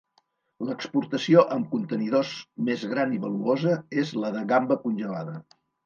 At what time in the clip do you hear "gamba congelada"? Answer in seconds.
4.55-5.43